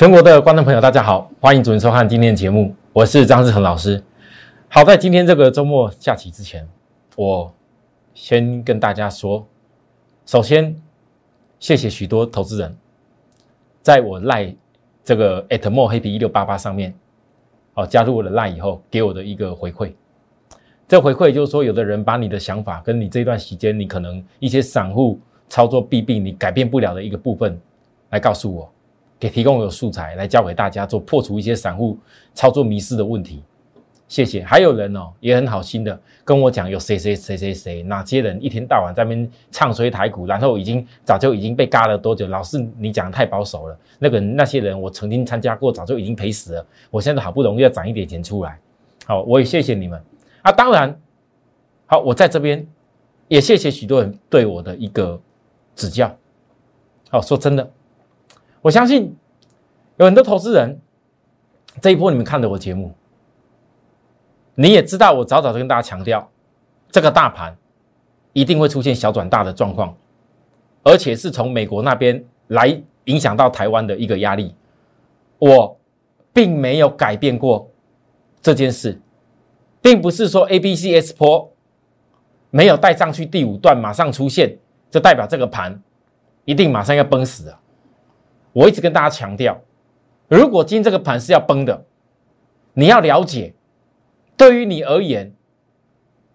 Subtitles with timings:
[0.00, 4.02] 全国的观众朋友，大家好，欢迎准时收看今天的节目，我是张志恒老师。
[4.66, 6.66] 好在今天这个周末假期之前，
[7.16, 7.52] 我
[8.14, 9.46] 先跟大家说，
[10.24, 10.74] 首先
[11.58, 12.74] 谢谢许多投资人，
[13.82, 14.56] 在我赖
[15.04, 16.94] 这个 at more 黑皮一六八八上面，
[17.74, 19.92] 哦加入我的赖以后，给我的一个回馈。
[20.88, 25.20] 这回馈就是说，有的人把你的想法跟你这段时间你可能一些散户
[25.50, 27.60] 操作弊病，你改变不了的一个部分，
[28.08, 28.72] 来告诉我。
[29.20, 31.96] 给提供有素材来教给大家做破除一些散户
[32.32, 33.42] 操作迷失的问题，
[34.08, 34.42] 谢谢。
[34.42, 42.26] 还有人哦也很好心的跟我讲，有谁谁谁谁谁哪些人一天到晚在那边唱衰台股，然后已经早就已经被嘎了多久？
[42.28, 46.66] 老是你讲太保守了，那个那些人我曾经参加过，早就已经赔死了。
[46.90, 48.58] 我现在好不容易要攒一点钱出来，
[49.04, 50.02] 好，我也谢谢你们
[50.40, 50.50] 啊。
[50.50, 50.98] 当然，
[51.84, 52.66] 好，我在这边
[53.28, 55.20] 也谢谢许多人对我的一个
[55.76, 56.10] 指教。
[57.10, 57.70] 好，说真的。
[58.62, 59.16] 我相信
[59.96, 60.78] 有很多投资人
[61.80, 62.92] 这一波你们看的我节目，
[64.54, 66.28] 你也知道我早早就跟大家强调，
[66.90, 67.56] 这个大盘
[68.32, 69.96] 一定会出现小转大的状况，
[70.82, 74.54] 而且是从美国那边来影响到台湾的一个压力。
[75.38, 75.78] 我
[76.32, 77.70] 并没有改变过
[78.42, 79.00] 这件事，
[79.80, 81.50] 并不是说 A、B、C、S 波
[82.50, 84.58] 没有带上去第五段马上出现，
[84.90, 85.80] 就代表这个盘
[86.44, 87.58] 一定马上要崩死了。
[88.52, 89.60] 我一直跟大家强调，
[90.28, 91.84] 如果今天这个盘是要崩的，
[92.74, 93.54] 你要了解，
[94.36, 95.32] 对于你而言，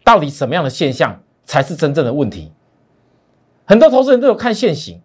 [0.04, 2.52] 到底什么样的现象才是真正的问题？
[3.66, 5.02] 很多投资人都有看现行，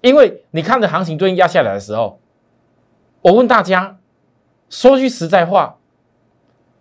[0.00, 2.20] 因为你看着行情最近压下来的时候，
[3.22, 3.98] 我问大家，
[4.70, 5.76] 说句实在话，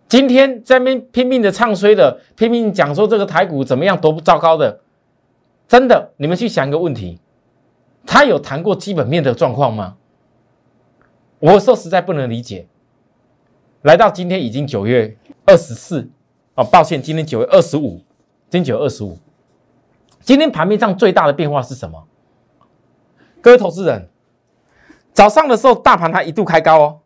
[0.08, 4.80] 今天在那边拼命的唱衰的，拼命讲说这个台股怎么样多不糟糕的，
[5.68, 7.20] 真的，你们去想一个问题。
[8.06, 9.98] 他有谈过基本面的状况吗？
[11.40, 12.68] 我说实在不能理解。
[13.82, 16.10] 来到今天已经九月二十四，
[16.56, 18.02] 哦，抱歉，今天九月二十五，
[18.50, 19.18] 今天九月二十五。
[20.22, 22.08] 今天盘面上最大的变化是什么？
[23.42, 24.10] 各位投资人，
[25.14, 27.00] 早上的时候大盘它一度开高哦，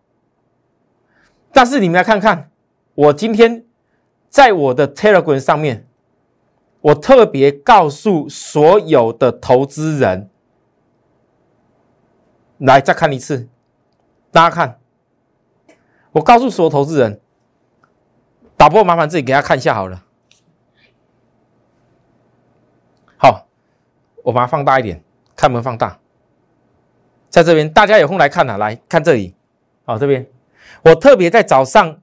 [1.52, 2.50] 但是你们来看看，
[2.96, 3.66] 我今天
[4.30, 5.86] 在我的 Telegram 上面，
[6.80, 10.30] 我特别告诉所有的投资人。
[12.60, 13.48] 来，再看一次，
[14.32, 14.80] 大家看，
[16.12, 17.20] 我告诉所有投资人，
[18.58, 20.04] 打波麻烦自己给大家看一下好了。
[23.16, 23.48] 好，
[24.24, 25.02] 我把它放大一点，
[25.36, 26.00] 看门放大，
[27.30, 29.34] 在这边大家有空来看呐，来看这里，
[29.86, 30.28] 好，这边。
[30.84, 32.02] 我特别在早上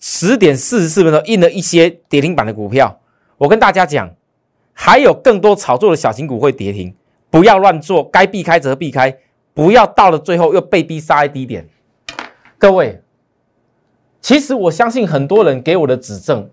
[0.00, 3.00] 十点四十四分钟印了一些跌停板的股票，
[3.38, 4.14] 我跟大家讲，
[4.72, 6.94] 还有更多炒作的小型股会跌停，
[7.30, 9.16] 不要乱做，该避开则避开。
[9.54, 11.68] 不要到了最后又被逼杀在低点，
[12.58, 13.02] 各位，
[14.20, 16.48] 其实我相信很多人给我的指正，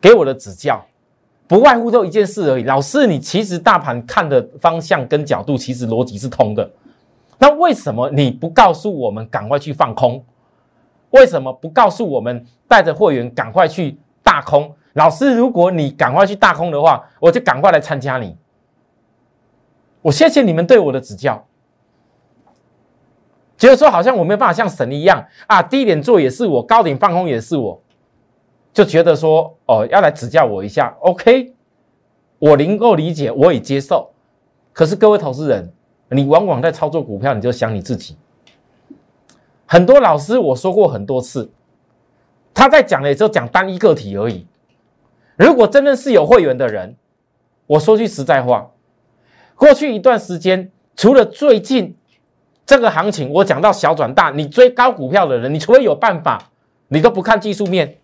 [0.00, 0.86] 给我的指教，
[1.46, 2.62] 不外乎就一件事而已。
[2.62, 6.70] 老师，你其实大盘看的方向跟角度，其实逻辑是通的。
[7.38, 10.24] 那为什么你不告诉我们赶快去放空？
[11.10, 14.74] 为什么不告诉我们带着会员赶快去大空？
[14.94, 18.36] 老师，如果你赶快去大空的话，我就赶快来参加你。
[20.02, 21.46] 我谢谢你们对我的指教。
[23.60, 27.78] 觉得说好像我没有办法像神一样啊，低点做也是我，高点放空也是我，
[28.72, 31.52] 就觉得说哦要来指教我一下，OK，
[32.38, 34.10] 我能够理解，我也接受。
[34.72, 35.70] 可是各位投资人，
[36.08, 38.16] 你往往在操作股票，你就想你自己。
[39.66, 41.50] 很多老师我说过很多次，
[42.54, 44.46] 他在讲的时候讲单一个体而已。
[45.36, 46.96] 如果真的是有会员的人，
[47.66, 48.70] 我说句实在话，
[49.54, 51.94] 过去一段时间，除了最近。
[52.70, 56.40] 这个行情我讲到小转大，你追高股票的人，你除了有办法，
[56.86, 57.96] 你都不看技术面，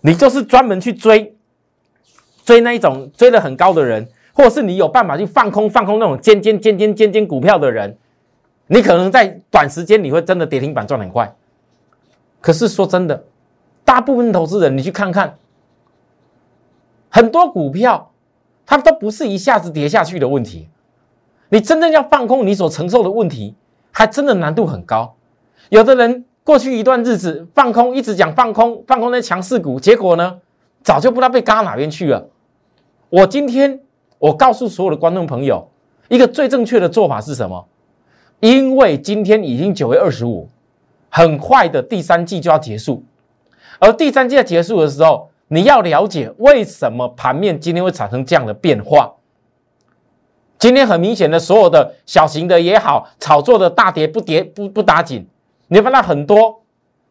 [0.00, 1.36] 你就是专门去追
[2.42, 7.98] 追那一种追得很高的人，或者是你有办法去放空放空那种尖尖尖尖尖尖股票的人，
[8.68, 11.30] 你可能在短时间你会真的跌停板赚很快。
[12.40, 13.24] 可是说真的，
[13.84, 15.36] 大部分投资人你去看看，
[17.10, 18.10] 很多股票
[18.64, 20.66] 它都不是一下子跌下去的问题，
[21.50, 23.54] 你真正要放空你所承受的问题。
[23.98, 25.12] 还真的难度很高，
[25.70, 30.38] 有的人过去一段日子放空，一直讲放空，放空那强势股，结果呢，
[30.84, 32.28] 早就不知道被嘎哪边去了。
[33.08, 33.80] 我今天
[34.20, 35.68] 我告诉所有的观众朋友，
[36.06, 37.66] 一个最正确的做法是什么？
[38.38, 40.48] 因为今天已经九月二十五，
[41.08, 43.02] 很快的第三季就要结束，
[43.80, 49.12] 而第三季要结束的时候，你要了解为什么盘面今天会产生这样的变化。
[50.58, 55.26] 今天很明显的，所有的小型的也好，炒作的大跌不跌不不打紧，
[55.68, 56.62] 你会看到很多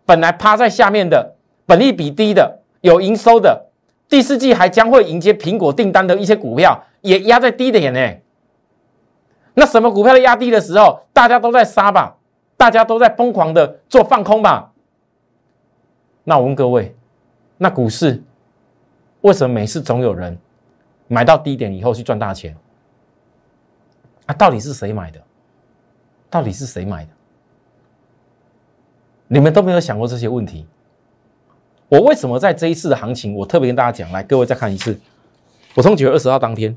[0.05, 1.35] 本来趴在下面的、
[1.65, 3.67] 本利比低的、有营收的，
[4.09, 7.99] 第四季还将会迎接苹果订单的一些股票，也压在低点呢。
[9.53, 12.17] 那什么股票压低的时候，大家都在杀吧，
[12.57, 14.71] 大家都在疯狂的做放空吧。
[16.25, 16.93] 那我问各位，
[17.57, 18.21] 那股市
[19.21, 20.37] 为什么每次总有人
[21.07, 22.53] 买到低点以后去赚大钱？
[24.27, 25.19] 啊，到底是谁买的？
[26.29, 27.11] 到底是谁买的？
[29.27, 30.65] 你们都没有想过这些问题。
[31.89, 34.97] 我为什么在这一次的行情，我特别跟大家讲，来，各位再看一次。
[35.73, 36.75] 我从九月二十号当天，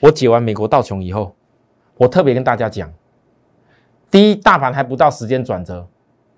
[0.00, 1.34] 我解完美国道琼以后，
[1.96, 2.92] 我特别跟大家讲，
[4.10, 5.88] 第一，大盘还不到时间转折，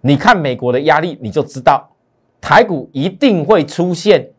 [0.00, 1.90] 你看美国的压力，你就知道
[2.40, 4.30] 台股一定会出现，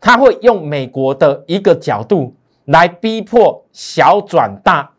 [0.00, 2.34] 他会用美国的一个角度
[2.66, 4.92] 来逼迫小转大，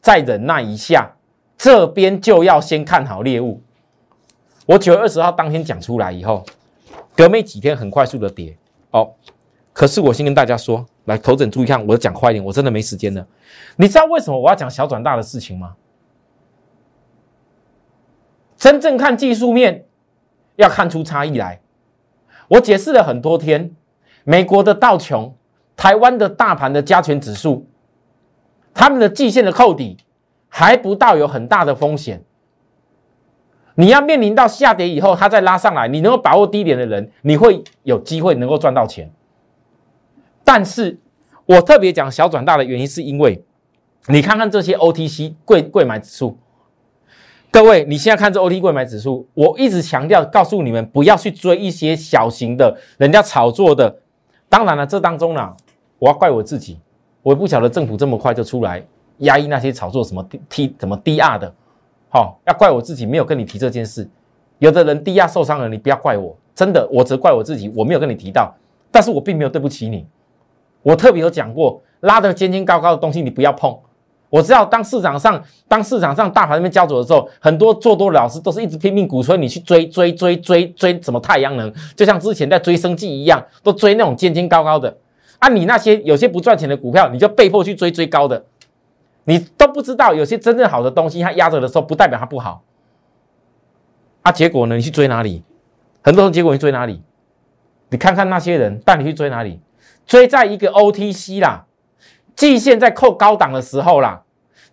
[0.00, 1.10] 再忍耐一下，
[1.56, 3.62] 这边就要先看好猎物。
[4.66, 6.44] 我九月二十号当天讲出来以后，
[7.16, 8.56] 隔没几天很快速的跌
[8.90, 9.12] 哦。
[9.72, 13.26] 可是我先跟大家说，来头枕注意看，我讲快一点，我真的没时间了。
[13.76, 15.74] 你知道为什么我要讲小转大的事情吗？
[18.56, 19.86] 真正看技术面，
[20.56, 21.60] 要看出差异来。
[22.48, 23.70] 我解释了很多天，
[24.24, 25.36] 美国的道琼、
[25.78, 27.64] 台湾的大盘的加权指数，
[28.74, 29.96] 他们的季线的扣底
[30.48, 32.24] 还不到有很大的风险。
[33.76, 39.08] 你要面临到下跌以后，它再拉上来，你能够把握低点的人，你会有机会能够赚到钱。
[40.42, 40.98] 但是
[41.46, 43.44] 我特别讲小转大的原因，是因为
[44.08, 46.36] 你看看这些 OTC 贵贵买指数，
[47.52, 54.00] 各位你现在看这 OTC 贵买指数，我一直强调告诉你们，不要去追一些小型的人家炒作的。
[54.48, 55.54] 当然了，这当中呢，
[55.98, 56.78] 我要怪我自己，
[57.22, 58.84] 我不晓得政府这么快就出来
[59.18, 61.52] 压抑那些炒作什么 T 怎么 DR 的。
[62.08, 64.08] 好，要怪我自己没有跟你提这件事。
[64.58, 68.54] 有的人低压受伤了，你不要怪我，真的，我责怪我自己，我没有跟你提到。
[68.90, 70.06] 但是我并没有对不起你。
[70.82, 73.76] 我特别有讲过，拉得尖尖高高的东西你不要碰。
[74.30, 84.96] 我知道，当市场上当市场上大盘那边焦灼的时候，很多做多的老师都是一直拼命鼓吹你去追追追追追什么太阳能，就像之前在追生计一样，都追那种尖尖高高的。
[85.38, 88.44] 啊，你那些有些不赚钱的股票，你就被迫去追追高的。
[89.24, 92.62] 你都不知道，有些真正好的东西，它压着的时候，不代表它不好。
[94.22, 94.76] 啊，结果呢？
[94.76, 95.44] 你去追哪里？
[96.02, 97.02] 很多人结果你追哪里？
[97.90, 99.60] 你看看那些人带你去追哪里？
[100.06, 101.66] 追在一个 OTC 啦，
[102.34, 104.22] 季线在扣高档的时候啦，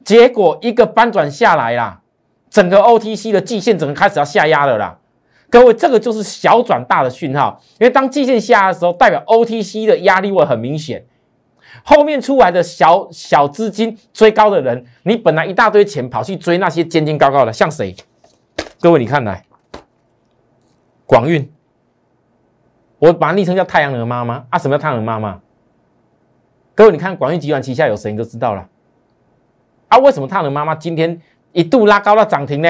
[0.04, 2.02] 结果一个翻转下来啦，
[2.50, 4.98] 整个 OTC 的季线整个开始要下压了啦。
[5.56, 11.06] 各位，这个就是小转大的讯号，因为当季线下的时候，代表 OTC 的压力会很明显。
[11.82, 17.96] 后面出来的小小资金追高的人，你本来一大堆钱跑去追那些尖尖高高的，像谁？
[18.82, 19.46] 各位，你看来，
[21.06, 21.50] 广运，
[23.00, 24.60] 我把它昵称叫太阳能妈妈啊？
[24.60, 25.40] 什么叫太阳能妈妈？
[26.76, 28.68] 各位，你看广运集团旗下有谁，你就知道了。
[29.88, 31.22] 啊，为什么太阳能妈妈今天
[31.54, 32.70] 一度拉高到涨停呢？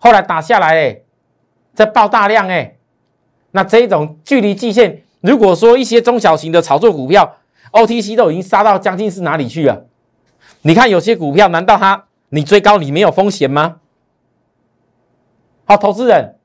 [0.00, 1.00] 后来打下来哎，
[1.76, 2.76] 在爆大量哎，
[3.50, 7.36] 那这种距离季线，如果说一些中小型的炒作股票
[7.70, 9.84] ，OTC 都已经杀到将近是哪里去了？
[10.62, 13.76] 你看有些股票，难道它你追高你没有风险吗？
[15.66, 16.36] 好，投资人，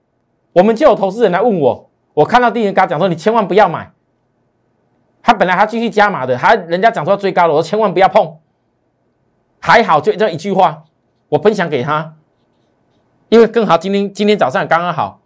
[0.52, 3.94] 我们就有投资人来问我，我看到第一人跟他讲说，你千万不要买。
[5.24, 8.38] 他本来他继续加码的，还人家讲说追高了，我说千万不要碰。
[9.60, 10.84] 还好就这一句话，
[11.30, 12.16] 我分享给他，
[13.30, 15.21] 因为更好今天今天早上刚刚好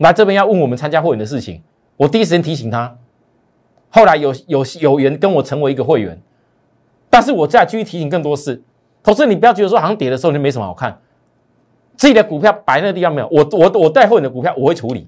[0.00, 1.62] 来这边要问我们参加会员的事情，
[1.96, 2.96] 我第一时间提醒他。
[3.90, 6.18] 后来有有有缘跟我成为一个会员，
[7.10, 8.62] 但是我再继续提醒更多事。
[9.02, 10.98] 投资你不要觉得说好像跌的时候就没什么好看，
[11.96, 13.28] 自己的股票摆那个地方没有。
[13.30, 15.06] 我我我带会员的股票我会处理，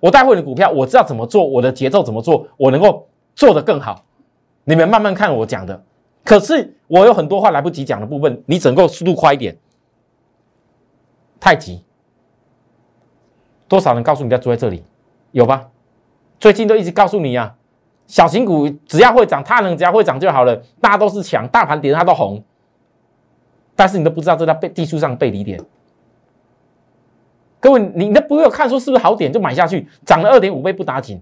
[0.00, 4.04] 我带会员的股票我知道怎么做，我的节奏怎么做，我能够做得更好。
[4.64, 5.82] 你们慢慢看我讲的。
[6.22, 9.56] 可是我有很多话来不及讲的部分，你整个速度快一点。
[11.40, 11.82] 太急，
[13.68, 14.82] 多少人告诉你要住在这里？
[15.32, 15.68] 有吧？
[16.40, 17.54] 最近都一直告诉你啊。
[18.06, 20.56] 小型股只要会涨，它能只要会涨就好了。
[20.80, 22.42] 大家都是强，大盘跌它都红。
[23.76, 25.60] 但是你都不知道这在背技术上背离点。
[27.60, 31.20] 各位，你都不要看说是不是好点就买下去，涨了二点五倍不打紧。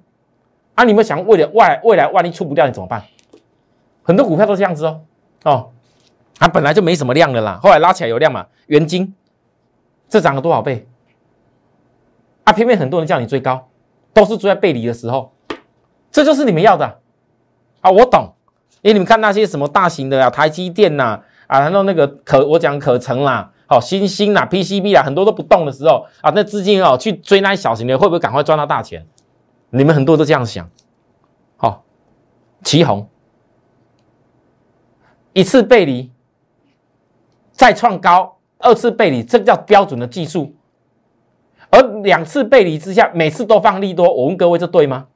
[0.76, 3.02] 啊，你们想为了外未来万一出不掉你怎么办？
[4.04, 5.00] 很多股票都这样子哦
[5.42, 5.70] 哦，
[6.38, 8.46] 它本来就没什么量的啦，后来拉起来有量嘛。
[8.68, 9.12] 元金
[10.08, 10.86] 这涨了多少倍？
[12.46, 13.68] 啊，偏偏很多人叫你追高，
[14.14, 15.32] 都是追在背离的时候。
[16.12, 17.00] 这就是你们要的
[17.80, 17.90] 啊！
[17.90, 18.32] 我懂，
[18.82, 29.04] 因为你们看那些什么大型的啊，台积电呐，啊，然后那个可我讲可成啦，好，新兴啦、PCB 啦，很多都不动的时候啊，那资金哦去追那些小型的，会不会赶快赚到大钱？
[29.70, 30.70] 你们很多都这样想。
[31.56, 31.84] 好，
[32.62, 33.08] 旗红
[35.32, 36.10] 一次背离，
[37.50, 40.54] 再创高，二次背离，这叫标准的技术。
[41.70, 45.06] 而两次背离之下，每次都放利多，我问各位，这对吗？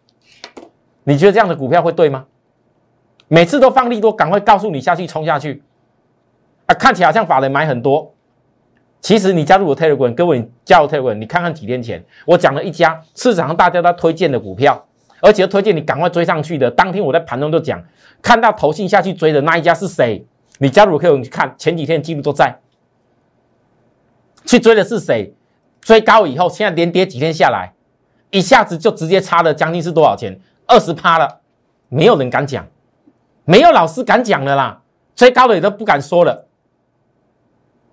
[1.04, 2.26] 你觉得这样的股票会对吗？
[3.28, 5.62] 每次都放利多，赶快告诉你下去冲下去
[6.66, 6.74] 啊！
[6.74, 8.12] 看起来好像法人买很多。
[9.00, 14.84] 其实你加入我 Telegram，各位加入 Telegram，你看看几天前我讲了一家市场上大家都推荐的股票，
[15.20, 16.70] 而且推荐你赶快追上去的。
[16.70, 17.82] 当天我在盘中就讲，
[18.20, 20.26] 看到投信下去追的那一家是谁？
[20.58, 22.60] 你加入 Telegram 去看前几天记录都在。
[24.44, 25.32] 去追的是谁？
[25.80, 27.72] 追高以后，现在连跌几天下来，
[28.30, 30.40] 一下子就直接差了将近是多少钱？
[30.66, 31.40] 二十趴了，
[31.88, 32.66] 没有人敢讲，
[33.44, 34.82] 没有老师敢讲的啦。
[35.16, 36.46] 追高的也都不敢说了。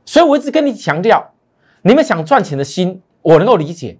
[0.06, 1.34] 所以我一直跟你强调，
[1.82, 3.98] 你们想赚钱的心，我能够理解，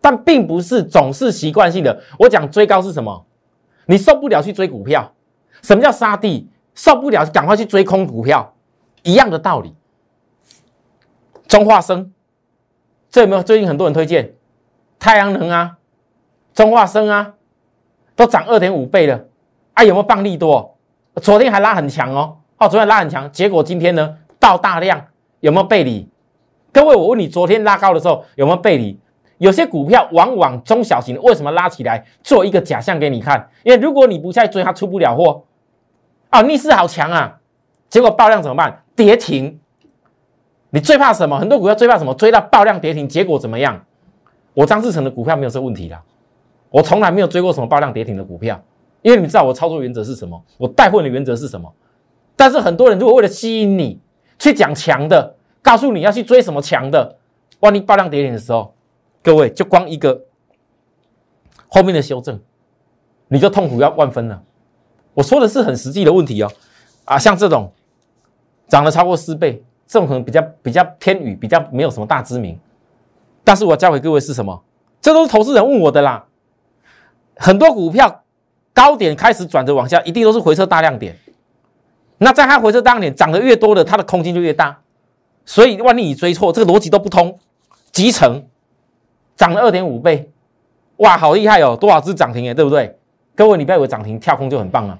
[0.00, 2.00] 但并不是总是习惯性的。
[2.20, 3.26] 我讲追高是什么？
[3.86, 5.12] 你受不了去追股票，
[5.62, 6.48] 什么叫杀地？
[6.74, 8.54] 受不了赶快去追空股票，
[9.02, 9.74] 一样的道理。
[11.48, 12.12] 中化生，
[13.10, 14.34] 这有没有最近很多人推荐？
[14.98, 15.78] 太阳能啊，
[16.54, 17.34] 中化生啊，
[18.14, 19.24] 都涨二点五倍了，
[19.74, 20.76] 啊有没有放利多？
[21.22, 25.06] 昨天还拉很强哦，哦昨天拉很强，结果今天呢爆大量。
[25.40, 26.08] 有没有背离？
[26.72, 28.98] 各位，我问你，昨天拉高的时候有没有背离？
[29.36, 33.48] 有些股票往往中小型为什么拉起来做一个假象给你看？
[33.62, 35.44] 因为如果你不再追，它出不了货
[36.30, 36.40] 啊！
[36.42, 37.38] 逆势好强啊！
[37.90, 38.82] 结果爆量怎么办？
[38.96, 39.60] 跌停。
[40.76, 41.38] 你最怕什么？
[41.38, 42.12] 很多股票最怕什么？
[42.12, 43.82] 追到爆量跌停，结果怎么样？
[44.52, 46.02] 我张志成的股票没有这问题啦，
[46.68, 48.62] 我从来没有追过什么爆量跌停的股票，
[49.00, 51.72] 因为你知道我操作原则是什么，我带货的原则是什么。
[52.36, 53.98] 但是很多人如果为了吸引你
[54.38, 55.34] 去讲强的。
[55.62, 57.16] 告诉你要去追什么强的，
[57.58, 58.72] 万一爆量跌停的时候，
[59.20, 60.26] 各位就光一个
[61.66, 62.38] 后面的修正，
[63.26, 64.40] 你就痛苦要万分了。
[65.12, 66.48] 我说的是很实际的问题哦，
[67.04, 67.72] 啊，像这种
[68.68, 72.58] 涨了超过四倍，这种可能比较比较偏语，比较没有什么大知名。
[73.44, 74.62] 但是我教给各位是什么？
[75.00, 76.24] 这都是投资人问我的啦。
[77.36, 78.24] 很多股票
[78.74, 81.16] 高点开始转折往下，一定都是回撤大量点。
[82.18, 84.78] 那在它回撤大量点涨得越多的，它的空间就越大。
[85.44, 87.38] 所以，万一你追错，这个逻辑都不通。
[87.92, 88.44] 集成
[89.36, 90.30] 涨了二点五倍，
[90.96, 91.76] 哇，好厉害哦！
[91.80, 92.98] 多少只涨停哎，对不对？
[93.34, 94.98] 各位，你不要以为涨停跳空就很棒啊。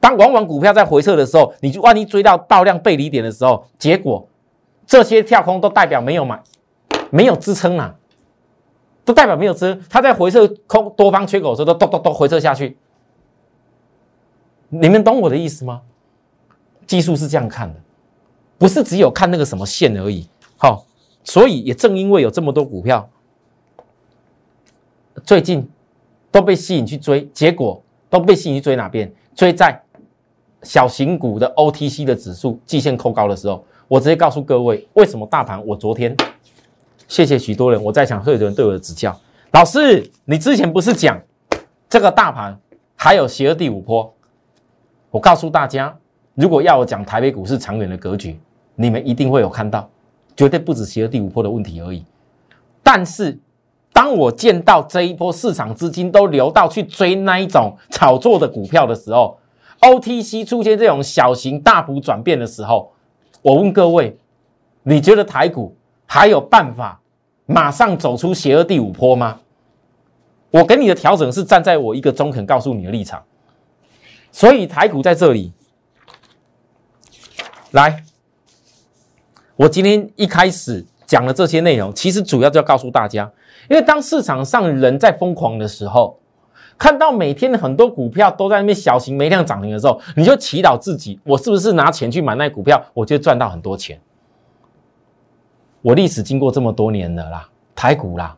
[0.00, 4.28] 当往往股票在回撤的时候，你就万一追到爆量背离点的时候，结果
[4.86, 6.40] 这些跳空都代表没有买，
[7.10, 7.94] 没有支撑啊，
[9.04, 9.82] 都代表没有支撑。
[9.88, 12.76] 它在回撤空多方缺口的时候，都咚咚咚回撤下去。
[14.68, 15.82] 你们懂我的意思吗？
[16.86, 17.80] 技术是这样看的。
[18.58, 20.26] 不是只有看那个什么线而已，
[20.56, 20.86] 好，
[21.22, 23.06] 所以也正因为有这么多股票，
[25.24, 25.68] 最近
[26.30, 29.12] 都被吸引去追，结果都被吸引去追哪边？
[29.34, 29.78] 追在
[30.66, 35.64] 小型股的 OTC 的指数季线扣高的时候，我直接告诉各位，为什么大盘？
[35.64, 36.14] 我昨天
[37.06, 39.16] 谢谢许多人，我在场所有人对我的指教，
[39.52, 41.20] 老师，你之前不是讲
[41.88, 42.58] 这个大盘
[42.96, 44.12] 还有邪恶第五波？
[45.12, 45.96] 我告诉大家，
[46.34, 48.38] 如果要我讲台北股市长远的格局。
[48.78, 49.88] 你们一定会有看到，
[50.36, 52.04] 绝对不止邪恶第五波的问题而已。
[52.82, 53.38] 但是，
[53.90, 59.38] 当我见到这一波市场资金都流到去追那一种炒作的股票的时候
[59.80, 62.92] ，OTC 出现这种小型大幅转变的时候，
[63.42, 64.18] 我问各位，
[64.82, 67.00] 你觉得台股还有办法
[67.46, 69.40] 马上走出邪恶第五波吗？
[70.50, 73.22] 我给你的调整是站在我一个中肯告诉你的立场，
[74.32, 75.52] 所以台股在这里
[77.72, 78.02] 来。
[79.56, 83.30] 我今天一开始讲的这些内容，其实主要就要告诉大家，
[83.68, 86.18] 因为当市场上人在疯狂的时候，
[86.78, 94.00] 看到每天的很多股票都在那边小型没量涨停的时候，你就祈祷自己，我是不是拿钱去买那股票，我就赚到很多钱。
[95.82, 98.36] 我历史经过这么多年的啦，台股啦，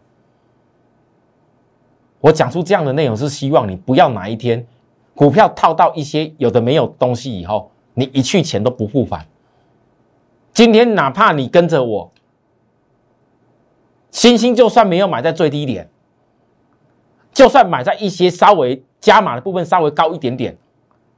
[2.21, 4.65] 我讲出这样的内容是希望你不要哪一天
[5.15, 9.27] 股票套到一些有的没有东西以后，你一去钱都不复返。
[10.53, 12.13] 今天哪怕你跟着我，
[14.11, 15.89] 星星就算没有买在最低点，
[17.39, 20.59] 就算买在一些稍微加码的部分稍微高一点点，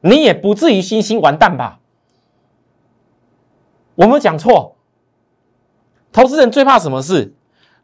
[0.02, 1.80] 你也不至于星星完蛋吧？
[3.94, 4.76] 我没有讲错。
[6.12, 7.32] 投资人最怕什么事？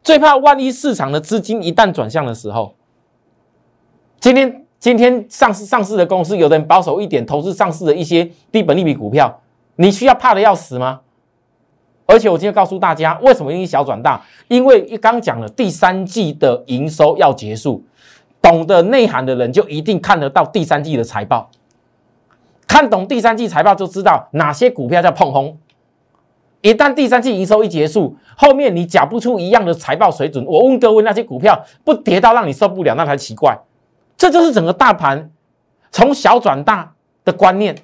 [0.03, 2.75] 最怕万一市场的资金一旦转向的时候，
[4.19, 9.41] 今天今天上市上市的公司，有的人保守一点投资上市的一些低本利比股票，
[9.77, 11.01] 你需要怕的要死吗？
[12.05, 14.23] 而且我今天告诉大家，为什么因小转大？
[14.47, 17.83] 因为刚讲了第三季的营收要结束，
[18.47, 21.49] 懂得内涵的人就一定看得到第三季的财报，
[22.65, 25.57] 看懂第三季财报就知道哪些股票叫碰轰。
[26.61, 33.59] 一旦第三季营收一结束，后面你缴不出一样的财报水准，我问各位，那些股票不跌到让你受不了，那才奇怪。
[34.15, 35.29] 这就是整个大盘
[35.91, 36.93] 从小转大
[37.25, 37.75] 的观念。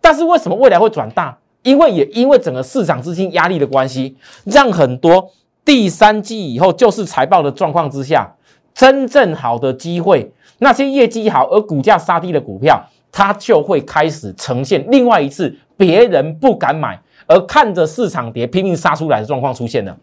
[0.00, 1.38] 但是为什么未来会转大？
[1.62, 5.30] 因为也因为整个市场资金压力的关系，让很多
[5.64, 8.35] 第三季以后就是财报的状况之下，
[8.76, 12.78] 真正好的机会，那些业绩好而股价杀低的股票，
[13.10, 17.00] 它就会开始呈现另外一次别人不敢买。
[17.26, 19.96] 而看着市场跌，拼命杀出来的状况出现了。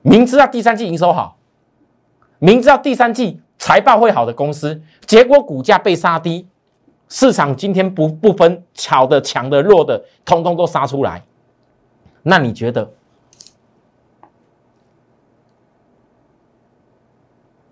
[0.00, 1.36] 明知道第三季营收好，
[2.38, 6.46] 明知道第三季财报会好的公司，结果股价被杀低，
[7.08, 11.22] 市场今天不不分巧的、强的、弱的，通通都杀出来。
[12.22, 12.90] 那你觉得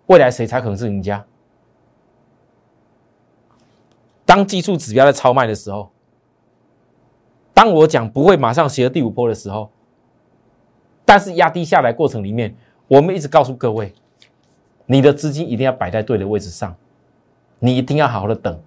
[0.07, 1.25] 未来谁才可能是赢家？
[4.25, 5.91] 当技术指标在超卖的时候？
[7.55, 9.71] 当我讲不会马上斜第五波的时候，
[11.05, 12.57] 但是压低下来过程里面，
[12.89, 13.95] 我们一直告诉各位，
[14.87, 16.75] 你的资金一定要摆在对的位置上，
[17.59, 18.61] 你一定要好好的等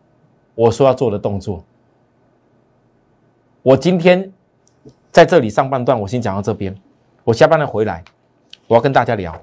[0.53, 1.63] 我说要做的动作。
[3.63, 4.31] 我今天
[5.11, 6.73] 在这里上半段，我先讲到这边，
[7.23, 8.03] 我下半段回来，
[8.67, 9.35] 我要跟大家聊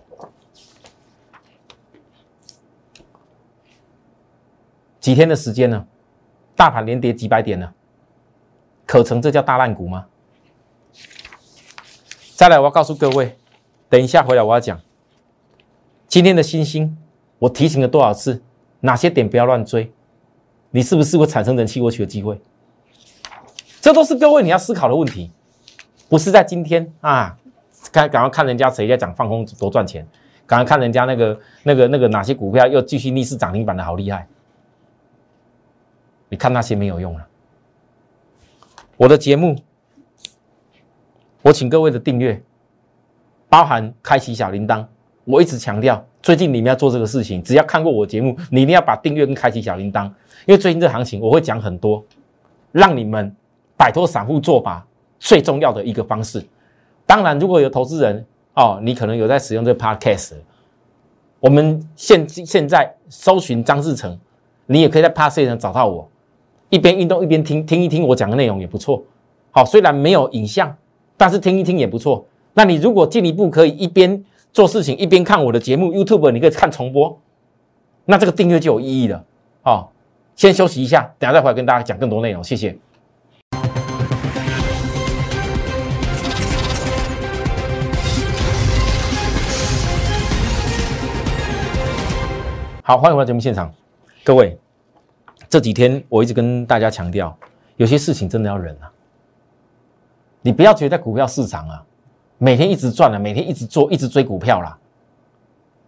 [5.03, 5.85] 几天的时间呢？
[6.55, 7.75] 大盘连跌几百点呢？
[8.87, 10.07] 可成这叫大烂股吗？
[12.37, 13.37] 再来，我要告诉各位，
[13.89, 14.81] 等一下回来我要讲
[16.07, 16.97] 今天的星星，
[17.41, 18.45] 我提醒了多少次，
[18.79, 19.93] 哪些点不要乱追，
[20.71, 22.41] 你是不是会产生人气过去的机会？
[23.81, 25.33] 这都是各位你要思考的问题，
[26.09, 27.37] 不是在今天啊，
[27.91, 30.07] 赶赶快看人家谁在讲放空多赚钱，
[30.47, 34.29] 赶快看人家那个那个那个哪些股票又继续逆势涨停板的好厉害，
[36.33, 37.27] 你看那些没有用了。
[38.97, 39.55] 我的节目，
[41.43, 42.43] 我请各位的订阅，
[43.51, 44.83] 包含开启小铃铛。
[45.25, 50.07] 我一直强调，最近你们要做这个事情，只要看过我节目，你一定要把订阅跟开启小铃铛。
[50.47, 52.03] 因为最近这行情，我会讲很多，
[52.73, 53.37] 让你们
[53.77, 54.87] 摆脱散户做法
[55.19, 56.43] 最重要的一个方式。
[57.05, 60.37] 当然，如果有投资人哦，你可能有在使用这 Podcast，
[61.41, 64.19] 我们现现在搜寻张志成，
[64.65, 66.09] 你也可以在 Podcast 上找到我。
[66.73, 69.05] 一边运动一边听，听一听我讲的内容也不错。
[69.51, 70.75] 好，虽然没有影像，
[71.19, 72.25] 但是听一听也不错。
[72.55, 77.21] 那你如果进一步可以一边做事情一边看我的节目，YouTube 你可以看重播，
[78.07, 79.23] 那这个订阅就有意义了。
[79.61, 79.93] 好，
[80.35, 82.43] 先休息一下，等下再回来跟大家讲更多内容。
[82.43, 82.75] 谢谢。
[92.83, 93.71] 好，欢迎回到节目现场，
[94.25, 94.62] 各位。
[95.53, 97.37] 这几天我一直跟大家强调，
[97.77, 98.91] 有些事情真的要忍啊！
[100.41, 101.85] 你不要觉得股票市场啊，
[102.39, 104.79] 每天一直赚了，每天一直做，一直追股票啦，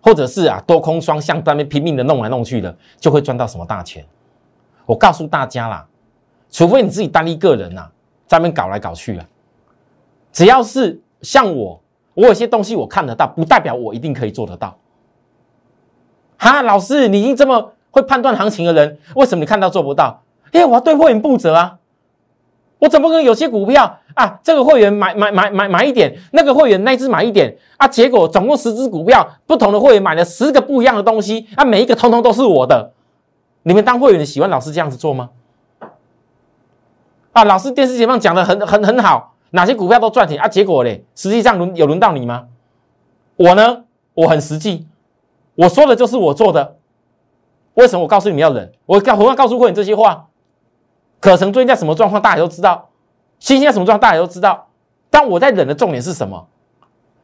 [0.02, 4.04] 或者是啊多空双向在那边拼命的弄来弄去的，就会赚到什么大钱。
[4.84, 5.88] 我告诉大家啦，
[6.50, 7.90] 除非你自己单一个人呐，
[8.26, 9.26] 在那边搞来搞去啊，
[10.30, 11.80] 只要是像我，
[12.12, 14.76] 我有些东西我看得到，不代表我一定可以做得到。
[16.36, 17.72] 哈，老师，你已经这么。
[17.94, 20.20] 会判断行情的人，为什么你看到做不到？
[20.50, 21.78] 因为我要对会员负责啊！
[22.80, 24.40] 我怎么可能有些股票啊？
[24.42, 27.86] 这个会员买买买买买一点，那个会员那只买一点啊？
[27.86, 31.64] 结果总共十只股票，不同的会员买了十个不一样的东西啊！
[31.64, 32.90] 每一个通通都是我的。
[33.62, 35.30] 你们当会员的喜欢老师这样子做吗？
[37.30, 40.48] 啊，老师电视节目讲的很很很好，哪些股票都赚钱啊？
[40.48, 42.46] 结果嘞，实际上轮有轮到你吗？
[43.36, 44.86] 我呢，我很实际，
[45.54, 46.76] 我说的就是我做的。
[47.74, 48.72] 为什么我告诉你们要忍？
[48.86, 50.28] 我告何况告诉过你这些话，
[51.20, 52.88] 可成最近在什么状况，大家都知道；
[53.38, 54.68] 新兴在什么状况，大家都知道。
[55.10, 56.46] 但我在忍的重点是什么？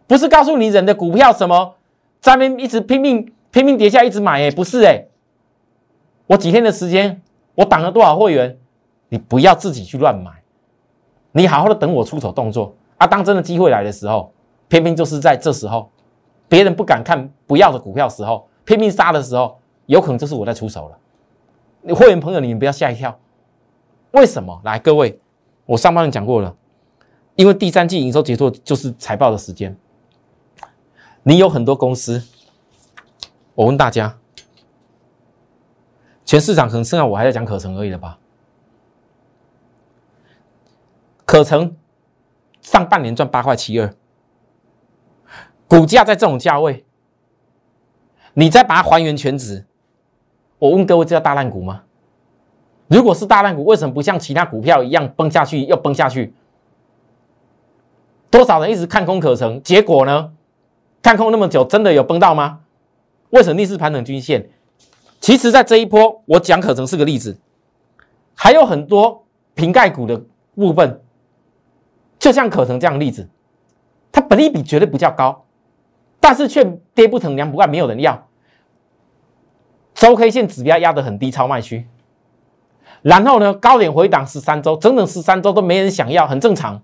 [0.06, 1.74] 不是告诉你忍的股票什么，
[2.20, 5.06] 在那边一直拼命拼命跌下，一直买，哎，不是哎。
[6.26, 7.22] 我几天的时间，
[7.54, 8.58] 我挡了多少会员？
[9.08, 10.30] 你不要自己去乱买，
[11.32, 13.06] 你好好的等我出手动作啊！
[13.06, 14.32] 当真的机会来的时候，
[14.68, 15.90] 偏偏就是在这时候，
[16.48, 19.59] 别人不敢看不要的股票时候，拼命杀的时候。
[19.90, 20.96] 有可能就是我在出手了，
[21.82, 23.18] 你会员朋友，你们不要吓一跳。
[24.12, 24.60] 为什么？
[24.62, 25.20] 来，各位，
[25.66, 26.56] 我上半段讲过了，
[27.34, 29.76] 因为第三季营收结束就是财报的时间。
[31.24, 32.22] 你有很多公司，
[33.56, 34.16] 我问大家，
[36.24, 38.16] 全市场可能剩下我还在讲可成而已了吧？
[41.24, 41.76] 可成
[42.60, 43.92] 上半年赚八块七二，
[45.66, 46.84] 股价在这种价位，
[48.34, 49.66] 你再把它还原全值，
[50.60, 51.82] 我问各位，这叫大烂股吗？
[52.86, 56.32] 如果是大烂股，为什么不像其他股票一样崩下去又崩下去？
[58.30, 60.32] 多少人一直看空可成，结果呢？
[61.02, 62.60] 看空那么久，真的有崩到吗？
[63.30, 64.50] 为什么逆势盘整均线？
[65.18, 67.38] 其实，在这一波，我讲可成是个例子，
[68.34, 70.22] 还有很多瓶盖股的
[70.54, 71.00] 部分，
[72.18, 73.28] 就像可成这样的例子，
[74.12, 75.44] 它本利比绝对不较高，
[76.20, 78.26] 但是却跌不成娘不干，没有人要。
[80.00, 81.86] 周 K 线指标压得很低，超卖区。
[83.02, 86.76] 然后呢，高点回档十三周，整整十三周都没人想要，很正常。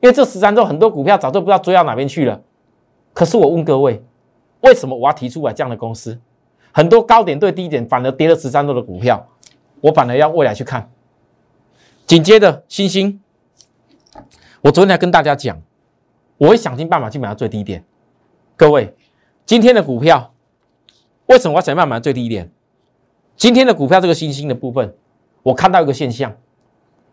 [0.00, 2.42] 因为这十三周很多股票早就不知道追到哪边去了。
[3.12, 4.02] 可是我问各位，
[4.62, 6.18] 为什么我要提出来这样的公司？
[6.72, 9.28] 很多高点对低点反而跌了十三周的股票，
[9.80, 10.90] 我反而要未来去看。
[12.08, 13.20] 紧接着星星，
[14.62, 15.62] 我昨天还跟大家讲，
[16.38, 17.84] 我会想尽办法去买到最低点。
[18.56, 18.92] 各位，
[19.46, 20.33] 今天的股票
[21.26, 22.50] 为什么我要想办法买最低一点？
[23.36, 24.94] 今天的股票这个新兴的部分，
[25.42, 26.32] 我看到一个现象，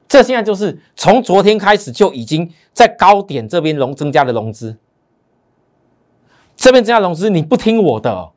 [0.08, 4.78] 这现在就是从昨天开始就已经在高点这边融增加的融资。
[6.56, 8.32] 这边增加融资，你不听我的，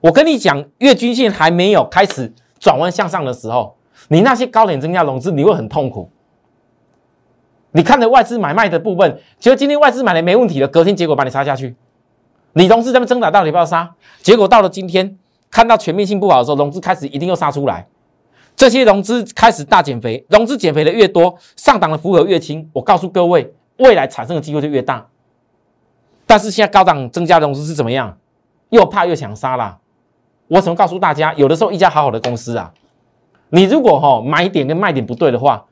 [0.00, 3.76] 我跟你讲，月均线还没有开始转弯向上的时候，
[4.08, 6.08] 你那些高点增加融资，你会很痛苦。
[7.72, 11.74] 你看着外资买卖的部分，觉得今天外资买的没问题了，隔天结果把你杀下去。
[12.58, 13.94] 你融资这边挣扎到底要不要杀？
[14.22, 15.18] 结果到了今天，
[15.50, 17.86] 看到全面性不好的时候，融资开始一定又杀出来。
[18.56, 22.66] 这些融资开始大减肥，融资减肥的越多，上档的符合越轻。
[22.72, 25.06] 我告诉各位，未来产生的机会就越大。
[26.26, 28.16] 但是现在高档增加融资是怎么样？
[28.70, 29.76] 又怕又想杀啦。
[30.48, 31.34] 我怎么告诉大家？
[31.34, 32.72] 有的时候一家好好的公司啊，
[33.50, 35.62] 你如果哈买点跟卖点不对的话，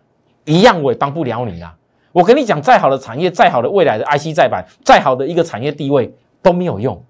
[0.44, 1.74] 一样我也帮不了你啦。
[2.12, 6.14] 我跟你讲，再好的产业，再好的未来的 IC 再版，再好的一个产业地位
[6.44, 7.02] 都没有用。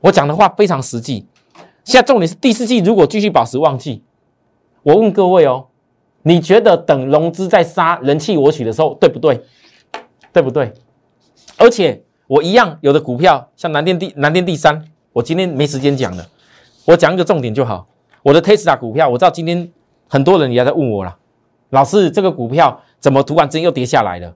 [0.00, 1.24] 我讲的话非常实际。
[1.84, 4.02] 现在重点是第四季如果继续保持旺季，
[4.82, 5.68] 我问各位哦，
[6.22, 9.40] 你觉得等融资再杀人气我取的时候，对不对？
[10.32, 10.72] 对不对？
[11.56, 12.02] 而且。
[12.28, 16.26] 我一样有的股票，像南电第南电第三，我今天没时间讲了，
[16.86, 17.86] 我讲一个重点就好。
[18.22, 19.70] 我的 Tesla 股票，我知道今天
[20.08, 21.14] 很多人也在问我了，
[21.70, 24.34] 老师这个股票怎么突然之间又跌下来了？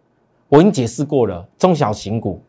[0.48, 2.42] 我已经解释过了，中小型股，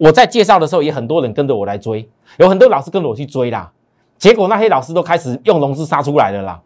[0.00, 2.08] 我在介绍的时候也很多人跟着我来追，
[2.38, 3.70] 有很多老师跟着我去追啦，
[4.16, 6.60] 结果那些老师都开始用融资杀出来了啦。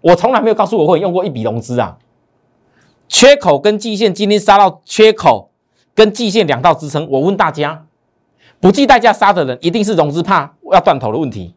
[0.00, 1.96] 我从来没有告诉我会用过一笔融资啊，
[3.06, 5.50] 缺口跟季线今天杀到缺口。
[5.94, 7.86] 跟季线两道支撑，我问大家，
[8.60, 11.54] 不计代价杀的人，一定是融资怕要断头的问题。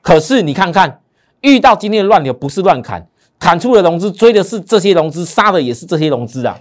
[0.00, 1.00] 可是你看看，
[1.40, 3.04] 遇到今天的乱流，不是乱砍，
[3.40, 6.56] 砍出了融资，追的是这些融资，杀的也是这些融资啊。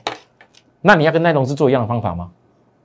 [0.81, 2.31] 那你要跟那融资做一样的方法吗？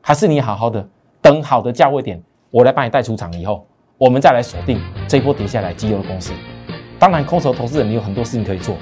[0.03, 0.87] 还是你好好的
[1.27, 3.67] 等好的价位点，我来帮你带出场以后，
[3.99, 6.33] 我们再来锁定这一波跌下来绩优的公司。
[7.01, 8.77] 当然，空手投资人你有很多事情可以做。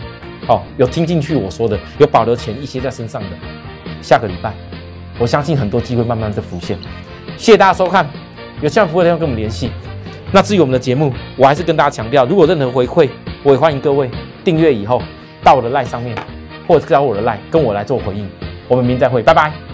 [0.46, 3.28] 哦，有听进去我说的，有保留钱一些在身上的，
[4.02, 4.52] 下个礼拜。
[5.18, 6.76] 我相信很多机会慢慢的浮现，
[7.38, 8.06] 谢谢大家收看，
[8.60, 9.70] 有需要服务的要跟我们联系。
[10.30, 13.08] 那至于我们的节目，我还是跟大家强调，如果任何回馈，
[13.42, 14.10] 我也欢迎各位
[14.44, 15.00] 订阅以后
[15.42, 16.14] 到我的赖上面，
[16.68, 18.28] 或者加我的赖跟我来做回应。
[18.68, 19.73] 我们明再会，拜拜。